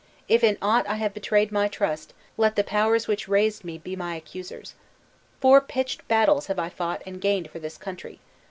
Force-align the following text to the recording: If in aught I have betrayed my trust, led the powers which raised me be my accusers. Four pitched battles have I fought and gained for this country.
If 0.27 0.43
in 0.43 0.57
aught 0.63 0.89
I 0.89 0.95
have 0.95 1.13
betrayed 1.13 1.51
my 1.51 1.67
trust, 1.67 2.15
led 2.35 2.55
the 2.55 2.63
powers 2.63 3.07
which 3.07 3.27
raised 3.27 3.63
me 3.63 3.77
be 3.77 3.95
my 3.95 4.15
accusers. 4.15 4.73
Four 5.39 5.61
pitched 5.61 6.07
battles 6.07 6.47
have 6.47 6.57
I 6.57 6.69
fought 6.69 7.03
and 7.05 7.21
gained 7.21 7.51
for 7.51 7.59
this 7.59 7.77
country. 7.77 8.19